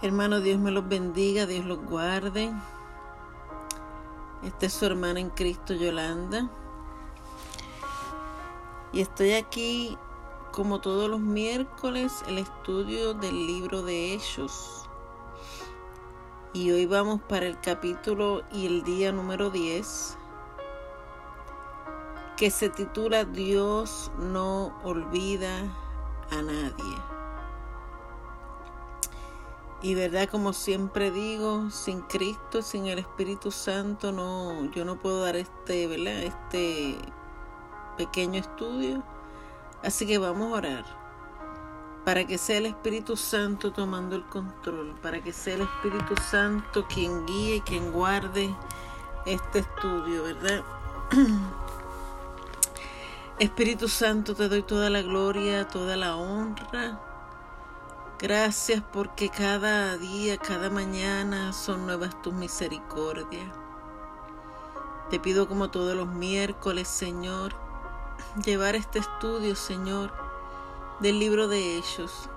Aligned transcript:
Hermano, 0.00 0.38
Dios 0.38 0.60
me 0.60 0.70
los 0.70 0.88
bendiga, 0.88 1.44
Dios 1.44 1.64
los 1.64 1.84
guarde. 1.84 2.52
Esta 4.44 4.66
es 4.66 4.72
su 4.72 4.86
hermana 4.86 5.18
en 5.18 5.30
Cristo, 5.30 5.74
Yolanda. 5.74 6.48
Y 8.92 9.00
estoy 9.00 9.32
aquí, 9.32 9.98
como 10.52 10.80
todos 10.80 11.10
los 11.10 11.18
miércoles, 11.18 12.22
el 12.28 12.38
estudio 12.38 13.12
del 13.12 13.48
libro 13.48 13.82
de 13.82 14.14
Hechos. 14.14 14.88
Y 16.52 16.70
hoy 16.70 16.86
vamos 16.86 17.20
para 17.22 17.46
el 17.46 17.60
capítulo 17.60 18.44
y 18.52 18.66
el 18.66 18.84
día 18.84 19.10
número 19.10 19.50
10, 19.50 20.16
que 22.36 22.52
se 22.52 22.68
titula 22.68 23.24
Dios 23.24 24.12
no 24.16 24.78
olvida 24.84 25.58
a 26.30 26.40
nadie. 26.40 27.17
Y 29.80 29.94
verdad, 29.94 30.28
como 30.28 30.52
siempre 30.52 31.12
digo, 31.12 31.70
sin 31.70 32.00
Cristo, 32.02 32.62
sin 32.62 32.86
el 32.86 32.98
Espíritu 32.98 33.52
Santo, 33.52 34.10
no, 34.10 34.68
yo 34.72 34.84
no 34.84 34.98
puedo 34.98 35.22
dar 35.22 35.36
este, 35.36 35.86
¿verdad? 35.86 36.24
Este 36.24 36.96
pequeño 37.96 38.40
estudio. 38.40 39.04
Así 39.84 40.04
que 40.04 40.18
vamos 40.18 40.52
a 40.52 40.56
orar 40.56 40.84
para 42.04 42.26
que 42.26 42.38
sea 42.38 42.58
el 42.58 42.66
Espíritu 42.66 43.16
Santo 43.16 43.72
tomando 43.72 44.16
el 44.16 44.24
control, 44.24 44.96
para 45.00 45.22
que 45.22 45.32
sea 45.32 45.54
el 45.54 45.60
Espíritu 45.60 46.16
Santo 46.28 46.84
quien 46.88 47.24
guíe 47.26 47.56
y 47.56 47.60
quien 47.60 47.92
guarde 47.92 48.52
este 49.26 49.60
estudio, 49.60 50.24
¿verdad? 50.24 50.64
Espíritu 53.38 53.86
Santo, 53.86 54.34
te 54.34 54.48
doy 54.48 54.62
toda 54.62 54.90
la 54.90 55.02
gloria, 55.02 55.68
toda 55.68 55.96
la 55.96 56.16
honra 56.16 57.07
Gracias 58.20 58.82
porque 58.92 59.28
cada 59.28 59.96
día, 59.96 60.38
cada 60.38 60.70
mañana 60.70 61.52
son 61.52 61.86
nuevas 61.86 62.20
tus 62.20 62.34
misericordias. 62.34 63.48
Te 65.08 65.20
pido 65.20 65.46
como 65.46 65.70
todos 65.70 65.94
los 65.94 66.08
miércoles, 66.08 66.88
Señor, 66.88 67.54
llevar 68.44 68.74
este 68.74 68.98
estudio, 68.98 69.54
Señor, 69.54 70.12
del 70.98 71.20
libro 71.20 71.46
de 71.46 71.76
ellos. 71.76 72.28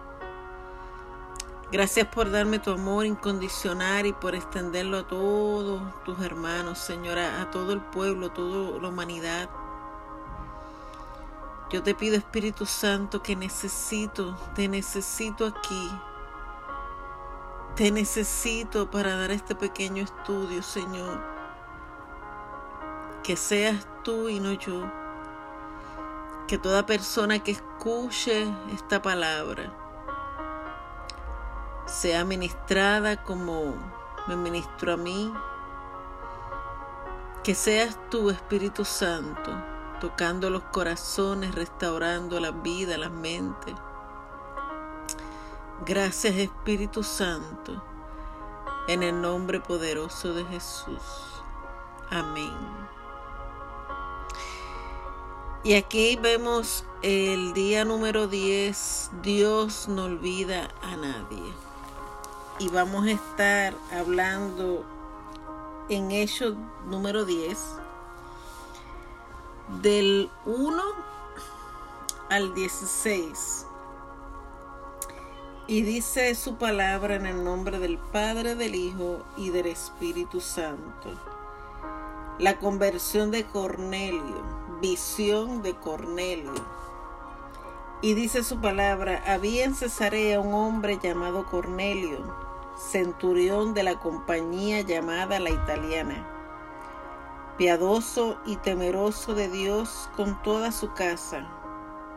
Gracias 1.71 2.05
por 2.09 2.29
darme 2.29 2.59
tu 2.59 2.69
amor 2.71 3.07
incondicional 3.07 4.05
y 4.05 4.13
por 4.13 4.35
extenderlo 4.35 4.99
a 4.99 5.07
todos 5.07 5.81
tus 6.03 6.19
hermanos, 6.19 6.77
Señor, 6.77 7.17
a, 7.17 7.49
todo 7.49 7.73
el 7.73 7.81
pueblo, 7.81 8.27
a 8.27 8.33
toda 8.33 8.79
la 8.79 8.89
humanidad. 8.89 9.49
Yo 11.71 11.81
te 11.81 11.95
pido, 11.95 12.17
Espíritu 12.17 12.65
Santo, 12.65 13.23
que 13.23 13.33
necesito, 13.33 14.35
te 14.55 14.67
necesito 14.67 15.45
aquí. 15.45 15.91
Te 17.77 17.91
necesito 17.91 18.91
para 18.91 19.15
dar 19.15 19.31
este 19.31 19.55
pequeño 19.55 20.03
estudio, 20.03 20.63
Señor. 20.63 21.23
Que 23.23 23.37
seas 23.37 23.87
tú 24.03 24.27
y 24.27 24.41
no 24.41 24.51
yo. 24.51 24.91
Que 26.45 26.57
toda 26.57 26.85
persona 26.85 27.39
que 27.39 27.51
escuche 27.51 28.53
esta 28.73 29.01
palabra 29.01 29.73
sea 31.85 32.25
ministrada 32.25 33.23
como 33.23 33.75
me 34.27 34.35
ministro 34.35 34.91
a 34.91 34.97
mí. 34.97 35.33
Que 37.45 37.55
seas 37.55 37.97
tú, 38.09 38.29
Espíritu 38.29 38.83
Santo 38.83 39.70
tocando 40.01 40.49
los 40.49 40.63
corazones, 40.63 41.53
restaurando 41.53 42.39
la 42.39 42.49
vida, 42.49 42.97
la 42.97 43.09
mente. 43.09 43.75
Gracias 45.85 46.35
Espíritu 46.35 47.03
Santo, 47.03 47.81
en 48.87 49.03
el 49.03 49.21
nombre 49.21 49.59
poderoso 49.59 50.33
de 50.33 50.43
Jesús. 50.45 51.43
Amén. 52.09 52.51
Y 55.63 55.75
aquí 55.75 56.17
vemos 56.19 56.83
el 57.03 57.53
día 57.53 57.85
número 57.85 58.27
10, 58.27 59.11
Dios 59.21 59.87
no 59.87 60.05
olvida 60.05 60.69
a 60.81 60.97
nadie. 60.97 61.53
Y 62.57 62.69
vamos 62.69 63.05
a 63.05 63.11
estar 63.11 63.75
hablando 63.91 64.83
en 65.89 66.09
Hechos 66.09 66.55
número 66.87 67.23
10 67.23 67.81
del 69.79 70.29
1 70.45 70.83
al 72.29 72.53
16. 72.53 73.65
Y 75.67 75.83
dice 75.83 76.35
su 76.35 76.57
palabra 76.57 77.15
en 77.15 77.25
el 77.25 77.43
nombre 77.43 77.79
del 77.79 77.97
Padre, 77.97 78.55
del 78.55 78.75
Hijo 78.75 79.23
y 79.37 79.49
del 79.49 79.67
Espíritu 79.67 80.41
Santo. 80.41 81.09
La 82.37 82.59
conversión 82.59 83.31
de 83.31 83.45
Cornelio, 83.45 84.43
visión 84.81 85.61
de 85.61 85.73
Cornelio. 85.75 86.53
Y 88.01 88.13
dice 88.13 88.43
su 88.43 88.59
palabra, 88.59 89.23
había 89.25 89.63
en 89.63 89.73
Cesarea 89.73 90.41
un 90.41 90.53
hombre 90.53 90.99
llamado 91.01 91.45
Cornelio, 91.45 92.35
centurión 92.91 93.73
de 93.73 93.83
la 93.83 93.99
compañía 93.99 94.81
llamada 94.81 95.39
la 95.39 95.51
italiana 95.51 96.40
piadoso 97.57 98.37
y 98.45 98.55
temeroso 98.57 99.33
de 99.33 99.49
Dios 99.49 100.09
con 100.15 100.41
toda 100.41 100.71
su 100.71 100.93
casa, 100.93 101.47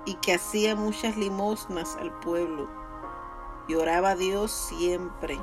y 0.04 0.14
que 0.16 0.34
hacía 0.34 0.76
muchas 0.76 1.16
limosnas 1.16 1.96
al 1.96 2.12
pueblo, 2.20 2.68
y 3.68 3.74
oraba 3.74 4.10
a 4.10 4.16
Dios 4.16 4.50
siempre. 4.50 5.38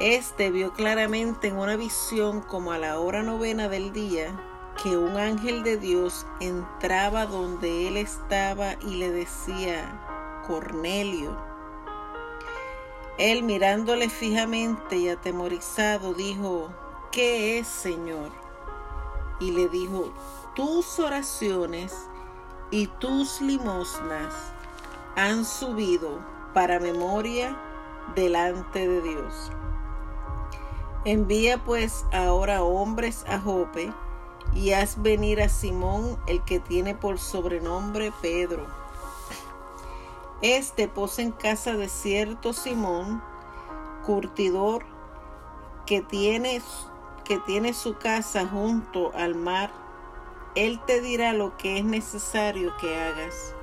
Este 0.00 0.50
vio 0.50 0.72
claramente 0.72 1.48
en 1.48 1.56
una 1.56 1.76
visión 1.76 2.40
como 2.40 2.72
a 2.72 2.78
la 2.78 2.98
hora 2.98 3.22
novena 3.22 3.68
del 3.68 3.92
día 3.92 4.34
que 4.82 4.96
un 4.96 5.16
ángel 5.16 5.62
de 5.62 5.76
Dios 5.76 6.26
entraba 6.40 7.26
donde 7.26 7.86
él 7.88 7.96
estaba 7.96 8.74
y 8.80 8.96
le 8.96 9.10
decía, 9.10 10.42
Cornelio. 10.46 11.36
Él 13.18 13.44
mirándole 13.44 14.08
fijamente 14.08 14.96
y 14.96 15.08
atemorizado 15.08 16.12
dijo, 16.12 16.70
¿qué 17.12 17.58
es, 17.58 17.68
Señor? 17.68 18.43
Y 19.44 19.50
le 19.50 19.68
dijo, 19.68 20.10
tus 20.54 20.98
oraciones 20.98 21.94
y 22.70 22.86
tus 22.86 23.42
limosnas 23.42 24.32
han 25.16 25.44
subido 25.44 26.18
para 26.54 26.80
memoria 26.80 27.56
delante 28.14 28.88
de 28.88 29.02
Dios. 29.02 29.52
Envía 31.04 31.62
pues 31.62 32.06
ahora 32.12 32.62
hombres 32.62 33.26
a 33.28 33.38
Jope 33.38 33.92
y 34.54 34.72
haz 34.72 35.02
venir 35.02 35.42
a 35.42 35.50
Simón, 35.50 36.18
el 36.26 36.42
que 36.44 36.58
tiene 36.58 36.94
por 36.94 37.18
sobrenombre 37.18 38.12
Pedro. 38.22 38.66
Este 40.40 40.88
posa 40.88 41.20
en 41.20 41.32
casa 41.32 41.76
de 41.76 41.88
cierto 41.88 42.54
Simón, 42.54 43.22
curtidor, 44.06 44.86
que 45.84 46.00
tiene 46.00 46.62
que 47.24 47.38
tiene 47.38 47.72
su 47.72 47.94
casa 47.96 48.46
junto 48.46 49.12
al 49.14 49.34
mar, 49.34 49.70
Él 50.54 50.80
te 50.86 51.00
dirá 51.00 51.32
lo 51.32 51.56
que 51.56 51.78
es 51.78 51.84
necesario 51.84 52.76
que 52.76 53.00
hagas. 53.00 53.54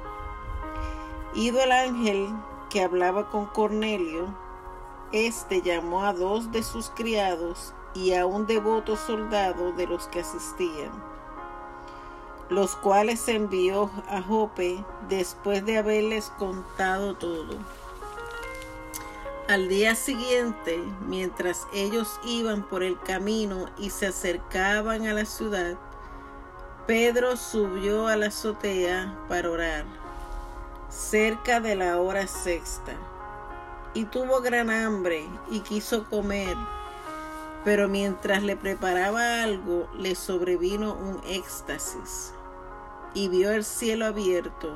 Ido 1.34 1.62
el 1.64 1.72
ángel 1.72 2.28
que 2.70 2.84
hablaba 2.84 3.30
con 3.30 3.46
Cornelio, 3.46 4.28
éste 5.12 5.62
llamó 5.62 6.04
a 6.04 6.14
dos 6.14 6.52
de 6.52 6.64
sus 6.64 6.90
criados 6.90 7.74
y 7.94 8.14
a 8.14 8.26
un 8.26 8.48
devoto 8.48 8.96
soldado 8.96 9.74
de 9.74 9.88
los 9.88 10.08
que 10.08 10.22
asistían, 10.22 10.92
los 12.50 12.76
cuales 12.76 13.28
envió 13.28 13.90
a 14.10 14.22
Jope 14.22 14.84
después 15.10 15.66
de 15.66 15.78
haberles 15.78 16.32
contado 16.38 17.16
todo. 17.16 17.56
Al 19.48 19.68
día 19.68 19.96
siguiente, 19.96 20.80
mientras 21.08 21.68
ellos 21.74 22.20
iban 22.24 22.64
por 22.64 22.84
el 22.84 23.00
camino 23.02 23.66
y 23.78 23.90
se 23.90 24.08
acercaban 24.08 25.08
a 25.08 25.14
la 25.14 25.26
ciudad, 25.26 25.78
Pedro 26.88 27.36
subió 27.36 28.08
a 28.08 28.16
la 28.16 28.28
azotea 28.28 29.18
para 29.28 29.50
orar, 29.50 29.86
cerca 30.90 31.60
de 31.60 31.76
la 31.76 32.00
hora 32.00 32.28
sexta, 32.28 32.94
y 33.94 34.06
tuvo 34.06 34.42
gran 34.42 34.70
hambre 34.70 35.26
y 35.50 35.60
quiso 35.62 36.06
comer, 36.06 36.56
pero 37.66 37.90
mientras 37.90 38.44
le 38.44 38.56
preparaba 38.56 39.44
algo 39.44 39.90
le 39.98 40.16
sobrevino 40.16 40.94
un 40.94 41.20
éxtasis, 41.28 42.34
y 43.14 43.28
vio 43.28 43.52
el 43.52 43.66
cielo 43.66 44.06
abierto, 44.06 44.76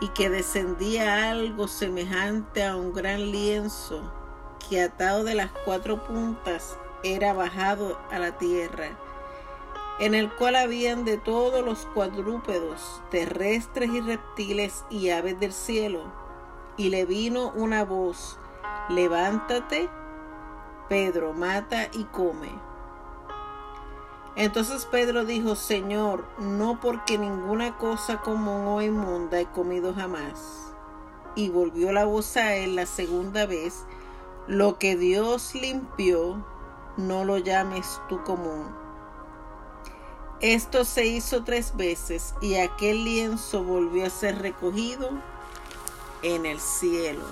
y 0.00 0.08
que 0.08 0.28
descendía 0.28 1.30
algo 1.30 1.68
semejante 1.68 2.64
a 2.64 2.76
un 2.76 2.92
gran 2.92 3.30
lienzo 3.30 4.02
que 4.68 4.82
atado 4.82 5.24
de 5.24 5.34
las 5.34 5.50
cuatro 5.64 6.04
puntas 6.04 6.78
era 7.02 7.32
bajado 7.32 7.98
a 8.10 8.18
la 8.18 8.36
tierra, 8.36 8.90
en 9.98 10.14
el 10.14 10.30
cual 10.34 10.56
habían 10.56 11.04
de 11.04 11.16
todos 11.16 11.64
los 11.64 11.86
cuadrúpedos, 11.86 13.02
terrestres 13.10 13.90
y 13.90 14.00
reptiles 14.00 14.84
y 14.90 15.10
aves 15.10 15.38
del 15.40 15.52
cielo. 15.52 16.02
Y 16.76 16.90
le 16.90 17.06
vino 17.06 17.52
una 17.54 17.84
voz, 17.84 18.38
levántate, 18.90 19.88
Pedro, 20.88 21.32
mata 21.32 21.88
y 21.92 22.04
come. 22.04 22.65
Entonces 24.36 24.86
Pedro 24.90 25.24
dijo, 25.24 25.56
Señor, 25.56 26.26
no 26.38 26.78
porque 26.78 27.16
ninguna 27.16 27.78
cosa 27.78 28.20
común 28.20 28.66
o 28.66 28.82
inmunda 28.82 29.40
he 29.40 29.46
comido 29.46 29.94
jamás. 29.94 30.74
Y 31.34 31.48
volvió 31.48 31.90
la 31.92 32.04
voz 32.04 32.36
a 32.36 32.54
él 32.54 32.76
la 32.76 32.86
segunda 32.86 33.46
vez, 33.46 33.86
lo 34.46 34.78
que 34.78 34.94
Dios 34.96 35.54
limpió, 35.54 36.44
no 36.98 37.24
lo 37.24 37.38
llames 37.38 38.00
tú 38.08 38.22
común. 38.24 38.74
Esto 40.40 40.84
se 40.84 41.06
hizo 41.06 41.44
tres 41.44 41.74
veces 41.74 42.34
y 42.42 42.56
aquel 42.56 43.04
lienzo 43.04 43.64
volvió 43.64 44.04
a 44.04 44.10
ser 44.10 44.38
recogido 44.42 45.10
en 46.22 46.44
el 46.44 46.60
cielo. 46.60 47.24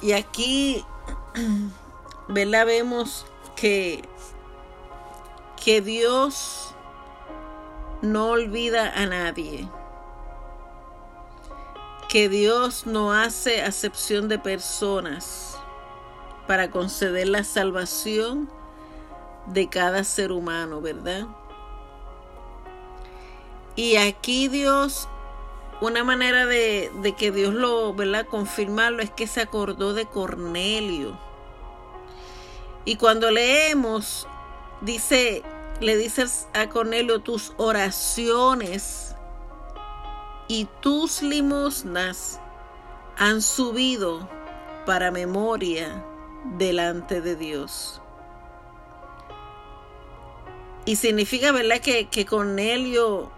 Y 0.00 0.12
aquí, 0.12 0.84
¿verdad? 2.28 2.66
Vemos 2.66 3.26
que, 3.56 4.08
que 5.68 5.82
Dios 5.82 6.74
no 8.00 8.30
olvida 8.30 8.90
a 8.90 9.04
nadie. 9.04 9.68
Que 12.08 12.30
Dios 12.30 12.86
no 12.86 13.12
hace 13.12 13.60
acepción 13.60 14.28
de 14.28 14.38
personas 14.38 15.60
para 16.46 16.70
conceder 16.70 17.28
la 17.28 17.44
salvación 17.44 18.50
de 19.44 19.68
cada 19.68 20.04
ser 20.04 20.32
humano, 20.32 20.80
¿verdad? 20.80 21.26
Y 23.76 23.96
aquí 23.96 24.48
Dios 24.48 25.06
una 25.82 26.02
manera 26.02 26.46
de, 26.46 27.14
que 27.18 27.30
Dios 27.30 27.52
lo, 27.52 27.92
¿verdad? 27.92 28.26
Confirmarlo 28.26 29.02
es 29.02 29.10
que 29.10 29.26
se 29.26 29.42
acordó 29.42 29.92
de 29.92 30.06
Cornelio. 30.06 31.18
Y 32.86 32.96
cuando 32.96 33.30
leemos, 33.30 34.26
dice, 34.80 35.44
le 35.80 35.96
dices 35.96 36.48
a 36.54 36.68
Cornelio, 36.68 37.20
tus 37.20 37.52
oraciones 37.56 39.14
y 40.48 40.66
tus 40.80 41.22
limosnas 41.22 42.40
han 43.16 43.42
subido 43.42 44.28
para 44.86 45.10
memoria 45.10 46.04
delante 46.56 47.20
de 47.20 47.36
Dios. 47.36 48.00
Y 50.84 50.96
significa, 50.96 51.52
¿verdad? 51.52 51.80
Que, 51.80 52.08
que 52.08 52.24
Cornelio 52.24 53.30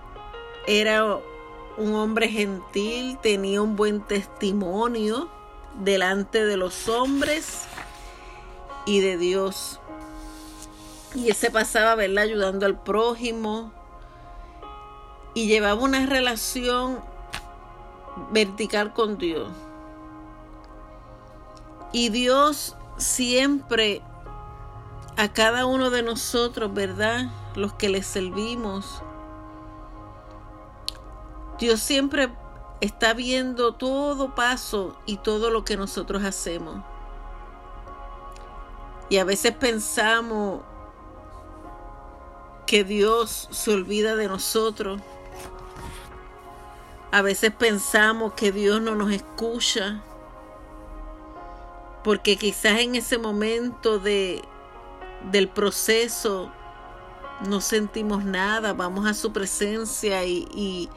era 0.66 1.18
un 1.76 1.94
hombre 1.94 2.28
gentil, 2.28 3.18
tenía 3.18 3.60
un 3.60 3.74
buen 3.74 4.02
testimonio 4.02 5.28
delante 5.82 6.44
de 6.44 6.56
los 6.56 6.88
hombres 6.88 7.64
y 8.86 9.00
de 9.00 9.16
Dios. 9.16 9.80
Y 11.14 11.28
ese 11.30 11.50
pasaba, 11.50 11.96
verla 11.96 12.22
ayudando 12.22 12.66
al 12.66 12.80
prójimo 12.80 13.72
y 15.34 15.46
llevaba 15.46 15.80
una 15.80 16.06
relación 16.06 17.00
vertical 18.30 18.92
con 18.92 19.18
Dios. 19.18 19.50
Y 21.92 22.10
Dios 22.10 22.76
siempre 22.96 24.02
a 25.16 25.32
cada 25.32 25.66
uno 25.66 25.90
de 25.90 26.02
nosotros, 26.02 26.72
¿verdad? 26.72 27.30
Los 27.56 27.72
que 27.74 27.88
le 27.88 28.02
servimos, 28.02 29.02
Dios 31.58 31.80
siempre 31.80 32.30
está 32.80 33.12
viendo 33.12 33.74
todo 33.74 34.34
paso 34.34 34.96
y 35.04 35.16
todo 35.18 35.50
lo 35.50 35.64
que 35.64 35.76
nosotros 35.76 36.24
hacemos. 36.24 36.82
Y 39.08 39.18
a 39.18 39.24
veces 39.24 39.52
pensamos 39.52 40.62
que 42.70 42.84
Dios 42.84 43.48
se 43.50 43.72
olvida 43.72 44.14
de 44.14 44.28
nosotros. 44.28 45.00
A 47.10 47.20
veces 47.20 47.50
pensamos 47.52 48.34
que 48.34 48.52
Dios 48.52 48.80
no 48.80 48.94
nos 48.94 49.10
escucha. 49.10 50.00
Porque 52.04 52.36
quizás 52.36 52.78
en 52.78 52.94
ese 52.94 53.18
momento 53.18 53.98
de, 53.98 54.44
del 55.32 55.48
proceso 55.48 56.52
no 57.44 57.60
sentimos 57.60 58.24
nada, 58.24 58.72
vamos 58.72 59.04
a 59.04 59.14
su 59.14 59.32
presencia 59.32 60.24
y, 60.24 60.88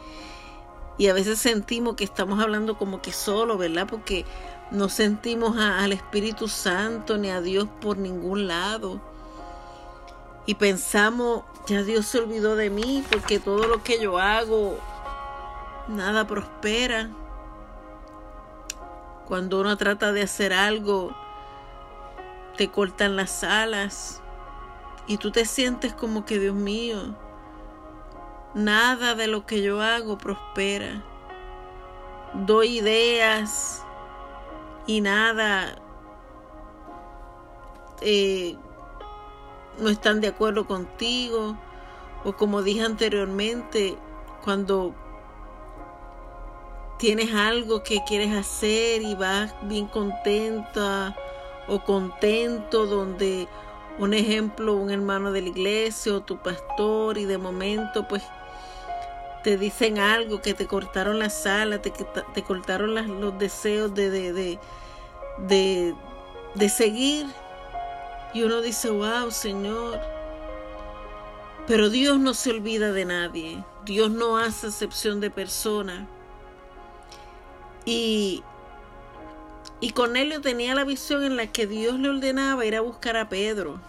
y 0.99 1.07
a 1.07 1.13
veces 1.13 1.39
sentimos 1.39 1.95
que 1.95 2.03
estamos 2.03 2.39
hablando 2.39 2.77
como 2.77 3.01
que 3.01 3.11
solo, 3.11 3.57
¿verdad? 3.57 3.87
Porque 3.89 4.25
no 4.69 4.89
sentimos 4.89 5.57
al 5.57 5.91
Espíritu 5.91 6.47
Santo 6.49 7.17
ni 7.17 7.31
a 7.31 7.41
Dios 7.41 7.67
por 7.81 7.97
ningún 7.97 8.45
lado. 8.45 9.01
Y 10.45 10.55
pensamos, 10.55 11.43
ya 11.67 11.83
Dios 11.83 12.05
se 12.05 12.19
olvidó 12.19 12.55
de 12.55 12.69
mí 12.69 13.03
porque 13.09 13.39
todo 13.39 13.67
lo 13.67 13.83
que 13.83 13.99
yo 13.99 14.19
hago, 14.19 14.77
nada 15.87 16.27
prospera. 16.27 17.09
Cuando 19.25 19.61
uno 19.61 19.77
trata 19.77 20.11
de 20.11 20.23
hacer 20.23 20.53
algo, 20.53 21.15
te 22.57 22.69
cortan 22.69 23.15
las 23.15 23.43
alas 23.43 24.21
y 25.07 25.17
tú 25.17 25.31
te 25.31 25.45
sientes 25.45 25.93
como 25.93 26.25
que, 26.25 26.39
Dios 26.39 26.55
mío, 26.55 27.15
Nada 28.53 29.15
de 29.15 29.25
lo 29.25 29.47
que 29.47 29.63
yo 29.63 29.81
hago 29.81 30.19
prospera. 30.19 31.03
Doy 32.45 32.77
ideas 32.77 33.83
y 34.85 35.01
nada 35.01 35.75
eh, 38.01 38.55
no 39.79 39.89
están 39.89 40.21
de 40.21 40.27
acuerdo 40.27 40.65
contigo. 40.65 41.57
O 42.23 42.33
como 42.33 42.61
dije 42.61 42.83
anteriormente, 42.83 43.97
cuando 44.43 44.93
tienes 46.97 47.33
algo 47.33 47.83
que 47.83 48.01
quieres 48.07 48.33
hacer 48.33 49.01
y 49.01 49.15
vas 49.15 49.53
bien 49.63 49.87
contenta 49.87 51.15
o 51.67 51.83
contento 51.83 52.85
donde 52.85 53.47
un 53.99 54.13
ejemplo, 54.13 54.73
un 54.73 54.89
hermano 54.89 55.31
de 55.31 55.41
la 55.41 55.49
iglesia 55.49 56.13
o 56.13 56.21
tu 56.21 56.37
pastor 56.37 57.17
y 57.17 57.25
de 57.25 57.37
momento 57.37 58.07
pues 58.07 58.23
te 59.43 59.57
dicen 59.57 59.99
algo, 59.99 60.41
que 60.41 60.53
te 60.53 60.65
cortaron 60.65 61.19
la 61.19 61.29
sala, 61.29 61.81
te, 61.81 61.91
te 61.91 62.43
cortaron 62.43 62.95
los 63.19 63.37
deseos 63.37 63.93
de, 63.93 64.09
de, 64.09 64.57
de, 65.37 65.95
de, 66.55 66.69
seguir. 66.69 67.27
Y 68.33 68.41
uno 68.43 68.61
dice, 68.61 68.89
wow, 68.89 69.29
Señor. 69.29 69.99
Pero 71.67 71.89
Dios 71.89 72.19
no 72.19 72.33
se 72.33 72.49
olvida 72.49 72.91
de 72.91 73.05
nadie. 73.05 73.63
Dios 73.85 74.09
no 74.09 74.37
hace 74.37 74.67
excepción 74.67 75.19
de 75.19 75.29
persona. 75.29 76.07
Y, 77.85 78.43
y 79.79 79.91
Cornelio 79.91 80.41
tenía 80.41 80.73
la 80.73 80.83
visión 80.83 81.23
en 81.23 81.37
la 81.37 81.47
que 81.47 81.67
Dios 81.67 81.99
le 81.99 82.09
ordenaba 82.09 82.65
ir 82.65 82.75
a 82.75 82.81
buscar 82.81 83.17
a 83.17 83.29
Pedro. 83.29 83.79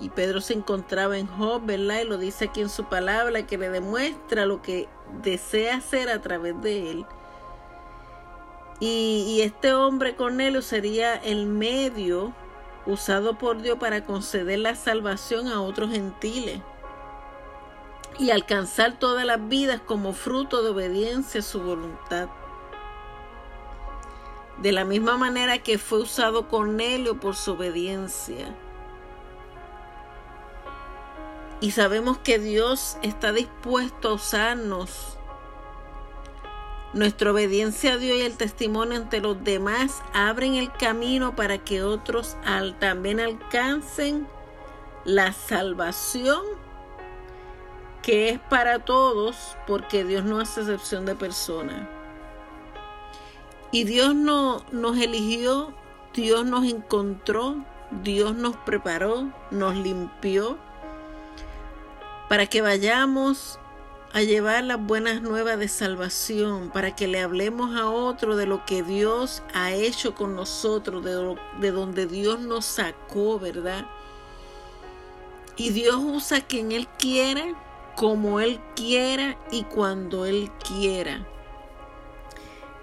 Y 0.00 0.08
Pedro 0.08 0.40
se 0.40 0.54
encontraba 0.54 1.16
en 1.16 1.28
Job, 1.28 1.64
¿verdad? 1.64 2.00
Y 2.00 2.08
lo 2.08 2.18
dice 2.18 2.46
aquí 2.46 2.60
en 2.60 2.68
su 2.68 2.84
palabra, 2.84 3.46
que 3.46 3.56
le 3.56 3.70
demuestra 3.70 4.44
lo 4.44 4.60
que 4.60 4.88
desea 5.22 5.76
hacer 5.76 6.10
a 6.10 6.20
través 6.20 6.60
de 6.62 6.90
él. 6.90 7.06
Y, 8.80 9.24
y 9.28 9.42
este 9.42 9.72
hombre 9.72 10.16
Cornelio 10.16 10.62
sería 10.62 11.14
el 11.14 11.46
medio 11.46 12.34
usado 12.86 13.38
por 13.38 13.62
Dios 13.62 13.78
para 13.78 14.04
conceder 14.04 14.58
la 14.58 14.74
salvación 14.74 15.48
a 15.48 15.60
otros 15.60 15.90
gentiles 15.90 16.60
y 18.18 18.30
alcanzar 18.30 18.98
todas 18.98 19.24
las 19.24 19.48
vidas 19.48 19.80
como 19.80 20.12
fruto 20.12 20.62
de 20.62 20.70
obediencia 20.70 21.40
a 21.40 21.44
su 21.44 21.60
voluntad. 21.60 22.28
De 24.58 24.72
la 24.72 24.84
misma 24.84 25.16
manera 25.16 25.58
que 25.58 25.78
fue 25.78 26.00
usado 26.00 26.48
Cornelio 26.48 27.18
por 27.18 27.34
su 27.34 27.52
obediencia 27.52 28.54
y 31.64 31.70
sabemos 31.70 32.18
que 32.18 32.38
Dios 32.38 32.98
está 33.00 33.32
dispuesto 33.32 34.10
a 34.10 34.12
usarnos. 34.14 35.16
Nuestra 36.94 37.32
obediencia 37.32 37.94
a 37.94 37.96
Dios 37.96 38.18
y 38.18 38.22
el 38.22 38.36
testimonio 38.36 38.96
ante 38.96 39.20
los 39.20 39.42
demás 39.42 40.00
abren 40.12 40.54
el 40.54 40.70
camino 40.72 41.34
para 41.34 41.58
que 41.58 41.82
otros 41.82 42.36
también 42.78 43.18
alcancen 43.18 44.28
la 45.04 45.32
salvación 45.32 46.40
que 48.00 48.28
es 48.28 48.38
para 48.38 48.78
todos 48.78 49.56
porque 49.66 50.04
Dios 50.04 50.24
no 50.24 50.38
hace 50.38 50.60
excepción 50.60 51.04
de 51.04 51.16
personas. 51.16 51.88
Y 53.72 53.82
Dios 53.82 54.14
no, 54.14 54.64
nos 54.70 54.96
eligió, 54.98 55.74
Dios 56.12 56.46
nos 56.46 56.64
encontró, 56.64 57.56
Dios 58.04 58.36
nos 58.36 58.56
preparó, 58.58 59.32
nos 59.50 59.74
limpió 59.74 60.58
para 62.28 62.46
que 62.46 62.62
vayamos 62.62 63.58
a 64.14 64.22
llevar 64.22 64.62
las 64.62 64.80
buenas 64.80 65.22
nuevas 65.22 65.58
de 65.58 65.66
salvación, 65.66 66.70
para 66.70 66.94
que 66.94 67.08
le 67.08 67.20
hablemos 67.20 67.74
a 67.74 67.90
otro 67.90 68.36
de 68.36 68.46
lo 68.46 68.64
que 68.64 68.84
Dios 68.84 69.42
ha 69.52 69.72
hecho 69.72 70.14
con 70.14 70.36
nosotros, 70.36 71.04
de, 71.04 71.36
de 71.60 71.72
donde 71.72 72.06
Dios 72.06 72.38
nos 72.38 72.64
sacó, 72.64 73.40
¿verdad? 73.40 73.86
Y 75.56 75.70
Dios 75.70 75.96
usa 75.98 76.42
quien 76.42 76.70
Él 76.70 76.86
quiera, 76.96 77.44
como 77.96 78.38
Él 78.38 78.60
quiera 78.76 79.36
y 79.50 79.64
cuando 79.64 80.26
Él 80.26 80.48
quiera. 80.64 81.26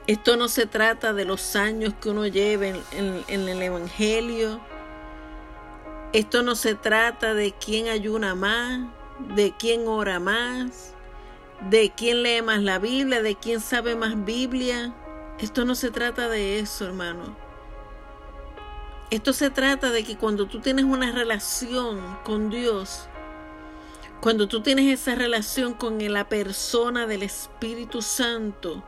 Esto 0.07 0.35
no 0.35 0.49
se 0.49 0.65
trata 0.65 1.13
de 1.13 1.23
los 1.23 1.55
años 1.55 1.93
que 2.01 2.09
uno 2.09 2.27
lleve 2.27 2.75
en, 2.91 3.23
en, 3.29 3.47
el 3.47 3.61
Evangelio. 3.61 4.59
Esto 6.11 6.43
no 6.43 6.55
se 6.55 6.75
trata 6.75 7.33
de 7.33 7.53
quién 7.53 7.87
ayuna 7.87 8.35
más, 8.35 8.81
de 9.33 9.53
quién 9.57 9.87
ora 9.87 10.19
más, 10.19 10.93
de 11.69 11.91
quién 11.95 12.23
lee 12.23 12.41
más 12.41 12.61
la 12.61 12.79
Biblia, 12.79 13.21
de 13.21 13.35
quién 13.35 13.59
sabe 13.59 13.95
más 13.95 14.25
Biblia. 14.25 14.93
Esto 15.39 15.65
no 15.65 15.75
se 15.75 15.91
trata 15.91 16.27
de 16.27 16.59
eso, 16.59 16.85
hermano. 16.85 17.35
Esto 19.11 19.33
se 19.33 19.49
trata 19.49 19.91
de 19.91 20.03
que 20.03 20.17
cuando 20.17 20.47
tú 20.47 20.59
tienes 20.59 20.85
una 20.85 21.11
relación 21.11 22.17
con 22.23 22.49
Dios, 22.49 23.09
cuando 24.21 24.47
tú 24.47 24.61
tienes 24.61 25.01
esa 25.01 25.15
relación 25.15 25.73
con 25.73 25.99
la 26.13 26.29
persona 26.29 27.05
del 27.07 27.23
Espíritu 27.23 28.01
Santo, 28.01 28.83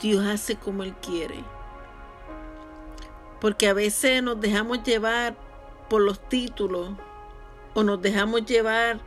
Dios 0.00 0.26
hace 0.26 0.56
como 0.56 0.82
Él 0.82 0.94
quiere. 0.94 1.44
Porque 3.40 3.68
a 3.68 3.74
veces 3.74 4.22
nos 4.22 4.40
dejamos 4.40 4.82
llevar 4.82 5.36
por 5.88 6.02
los 6.02 6.28
títulos 6.28 6.90
o 7.74 7.82
nos 7.82 8.00
dejamos 8.02 8.44
llevar 8.46 9.00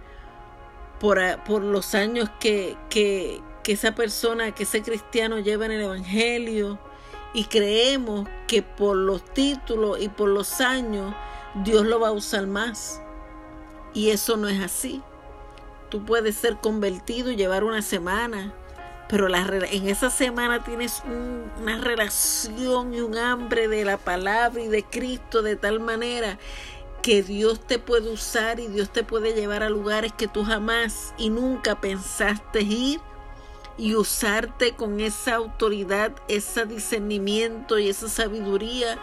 por, 1.06 1.20
por 1.44 1.62
los 1.62 1.94
años 1.94 2.32
que, 2.40 2.76
que, 2.90 3.40
que 3.62 3.74
esa 3.74 3.94
persona, 3.94 4.56
que 4.56 4.64
ese 4.64 4.82
cristiano 4.82 5.38
lleva 5.38 5.68
en 5.68 5.74
el 5.74 5.82
Evangelio 5.82 6.80
y 7.32 7.44
creemos 7.44 8.28
que 8.48 8.64
por 8.64 8.96
los 8.98 9.24
títulos 9.24 10.02
y 10.02 10.10
por 10.10 10.30
los 10.30 10.62
años 10.62 11.14
Dios 11.64 11.86
lo 11.86 12.00
va 12.00 12.08
a 12.08 12.12
usar 12.12 12.48
más. 12.48 13.04
Y 13.94 14.10
eso 14.10 14.36
no 14.36 14.48
es 14.48 14.60
así. 14.60 15.04
Tú 15.90 16.04
puedes 16.04 16.38
ser 16.38 16.58
convertido 16.58 17.30
y 17.30 17.36
llevar 17.36 17.64
una 17.64 17.84
semana, 17.84 18.52
pero 19.08 19.28
en 19.28 19.88
esa 19.88 20.10
semana 20.10 20.64
tienes 20.64 21.04
una 21.62 21.78
relación 21.78 22.96
y 22.96 23.02
un 23.02 23.16
hambre 23.16 23.68
de 23.68 23.86
la 23.86 23.98
palabra 23.98 24.60
y 24.60 24.70
de 24.70 24.82
Cristo 24.82 25.44
de 25.44 25.56
tal 25.56 25.80
manera 25.80 26.40
que 27.06 27.22
Dios 27.22 27.60
te 27.60 27.78
puede 27.78 28.12
usar 28.12 28.60
y 28.60 28.66
Dios 28.66 28.90
te 28.90 29.04
puede 29.04 29.36
llevar 29.36 29.62
a 29.62 29.70
lugares 29.70 30.12
que 30.12 30.28
tú 30.28 30.44
jamás 30.44 31.14
y 31.20 31.30
nunca 31.30 31.80
pensaste 31.80 32.62
ir 32.62 33.00
y 33.78 33.94
usarte 33.94 34.76
con 34.76 35.00
esa 35.00 35.36
autoridad, 35.36 36.16
ese 36.28 36.66
discernimiento 36.66 37.78
y 37.78 37.90
esa 37.90 38.10
sabiduría 38.10 38.98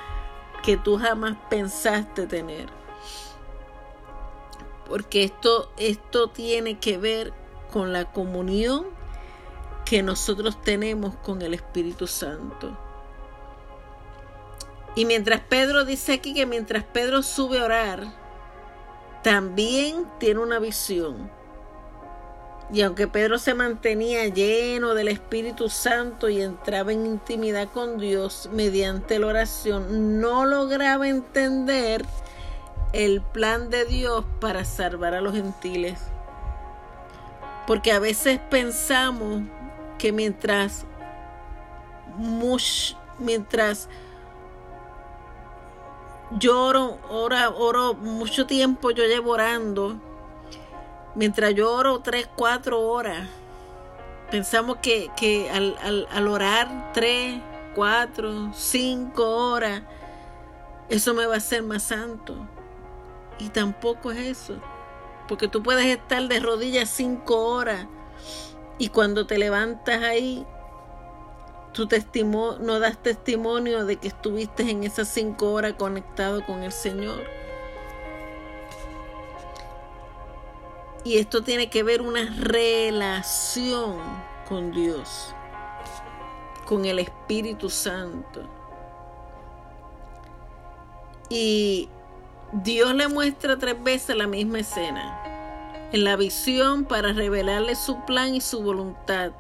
que 0.65 0.77
tú 0.77 0.99
jamás 0.99 1.37
pensaste 1.49 2.27
tener. 2.27 2.71
Porque 4.89 5.23
esto, 5.23 5.71
esto 5.77 6.27
tiene 6.27 6.81
que 6.81 6.99
ver 6.99 7.33
con 7.73 7.93
la 7.93 8.11
comunión 8.11 8.87
que 9.85 10.03
nosotros 10.03 10.61
tenemos 10.61 11.15
con 11.19 11.41
el 11.41 11.55
Espíritu 11.55 12.09
Santo. 12.09 12.77
Y 14.95 15.05
mientras 15.05 15.41
Pedro 15.41 15.85
dice 15.85 16.13
aquí 16.13 16.35
que 16.35 16.47
mientras 16.47 16.85
Pedro 16.85 17.23
sube 17.23 17.61
a 17.61 17.65
orar, 17.65 18.05
también 19.23 20.07
tiene 20.19 20.41
una 20.41 20.59
visión 20.59 21.31
y 22.73 22.81
aunque 22.81 23.07
Pedro 23.07 23.39
se 23.39 23.53
mantenía 23.53 24.29
lleno 24.29 24.95
del 24.95 25.09
Espíritu 25.09 25.69
Santo 25.69 26.31
y 26.31 26.41
entraba 26.41 26.93
en 26.93 27.05
intimidad 27.05 27.69
con 27.69 27.99
Dios 27.99 28.49
mediante 28.51 29.19
la 29.19 29.27
oración, 29.27 30.21
no 30.21 30.47
lograba 30.47 31.07
entender 31.07 32.03
el 32.95 33.21
plan 33.21 33.69
de 33.69 33.85
Dios 33.85 34.25
para 34.41 34.65
salvar 34.65 35.15
a 35.15 35.21
los 35.21 35.35
gentiles. 35.35 36.01
Porque 37.67 37.93
a 37.93 37.99
veces 37.99 38.41
pensamos 38.51 39.43
que 39.99 40.11
mientras 40.13 40.87
mientras 43.19 43.89
lloro, 46.39 46.99
oro, 47.11 47.37
oro 47.57 47.95
mucho 47.95 48.47
tiempo, 48.47 48.91
yo 48.91 49.05
llevo 49.05 49.33
orando 49.33 50.01
Mientras 51.15 51.55
yo 51.55 51.71
oro 51.71 52.01
tres, 52.01 52.27
cuatro 52.37 52.81
horas, 52.81 53.29
pensamos 54.31 54.79
que, 54.81 55.11
que 55.15 55.51
al, 55.51 55.77
al, 55.83 56.09
al 56.11 56.27
orar 56.27 56.93
tres, 56.95 57.39
cuatro, 57.75 58.51
cinco 58.55 59.29
horas, 59.51 59.83
eso 60.89 61.13
me 61.13 61.27
va 61.27 61.35
a 61.35 61.39
hacer 61.39 61.63
más 61.63 61.83
santo. 61.83 62.35
Y 63.39 63.51
tampoco 63.51 64.11
es 64.11 64.21
eso. 64.21 64.55
Porque 65.29 65.49
tú 65.49 65.63
puedes 65.63 65.85
estar 65.85 66.27
de 66.29 66.41
rodillas 66.41 66.89
cinco 66.89 67.47
horas 67.47 67.87
y 68.79 68.89
cuando 68.89 69.27
te 69.27 69.37
levantas 69.37 70.03
ahí, 70.03 70.47
testimonio, 71.73 72.59
no 72.61 72.79
das 72.79 72.99
testimonio 72.99 73.85
de 73.85 73.97
que 73.97 74.09
estuviste 74.09 74.71
en 74.71 74.85
esas 74.85 75.09
cinco 75.09 75.53
horas 75.53 75.75
conectado 75.75 76.45
con 76.45 76.63
el 76.63 76.73
Señor. 76.73 77.23
Y 81.05 81.19
esto 81.19 81.43
tiene 81.43 81.69
que 81.69 81.83
ver 81.83 82.01
una 82.01 82.25
relación 82.39 83.99
con 84.49 84.71
Dios, 84.71 85.35
con 86.67 86.85
el 86.85 86.99
Espíritu 87.01 87.69
Santo. 87.69 88.43
Y 91.29 91.89
Dios 92.53 92.95
le 92.95 93.09
muestra 93.09 93.59
tres 93.59 93.83
veces 93.83 94.15
la 94.15 94.27
misma 94.27 94.61
escena, 94.61 95.89
en 95.93 96.05
la 96.05 96.17
visión 96.17 96.85
para 96.85 97.13
revelarle 97.13 97.75
su 97.75 98.05
plan 98.05 98.35
y 98.35 98.41
su 98.41 98.63
voluntad. 98.63 99.33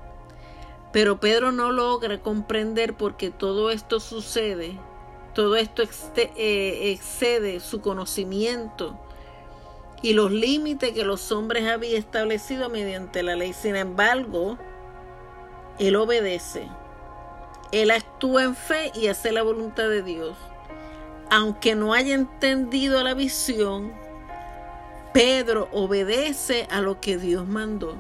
Pero 0.93 1.21
Pedro 1.21 1.53
no 1.53 1.73
logra 1.73 2.21
comprender 2.21 2.95
porque 2.95 3.31
todo 3.31 3.71
esto 3.71 3.99
sucede, 3.99 4.79
todo 5.35 5.57
esto 5.57 5.83
eh, 6.17 6.93
excede 6.93 7.61
su 7.61 7.81
conocimiento 7.81 8.99
y 10.03 10.13
los 10.13 10.31
límites 10.33 10.93
que 10.93 11.05
los 11.05 11.33
hombres 11.33 11.67
habían 11.69 11.97
establecido 11.97 12.69
mediante 12.69 13.23
la 13.23 13.37
ley. 13.37 13.53
Sin 13.53 13.77
embargo, 13.77 14.59
él 15.79 15.97
obedece. 15.97 16.69
Él 17.71 17.91
actúa 17.91 18.43
en 18.43 18.55
fe 18.55 18.93
y 18.95 19.07
hace 19.07 19.33
la 19.33 19.43
voluntad 19.43 19.89
de 19.89 20.03
Dios. 20.03 20.37
Aunque 21.31 21.75
no 21.75 21.95
haya 21.95 22.15
entendido 22.15 23.03
la 23.03 23.15
visión, 23.15 23.93
Pedro 25.15 25.69
obedece 25.73 26.67
a 26.71 26.83
lo 26.83 27.01
que 27.01 27.17
Dios 27.17 27.47
mandó. 27.47 27.97